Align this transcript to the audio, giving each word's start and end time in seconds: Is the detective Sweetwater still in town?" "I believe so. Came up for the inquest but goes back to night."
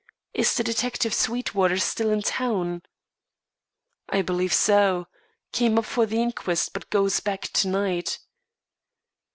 Is 0.33 0.55
the 0.55 0.63
detective 0.63 1.13
Sweetwater 1.13 1.77
still 1.77 2.09
in 2.09 2.23
town?" 2.23 2.81
"I 4.09 4.23
believe 4.23 4.51
so. 4.51 5.05
Came 5.51 5.77
up 5.77 5.85
for 5.85 6.07
the 6.07 6.19
inquest 6.23 6.73
but 6.73 6.89
goes 6.89 7.19
back 7.19 7.49
to 7.49 7.67
night." 7.67 8.17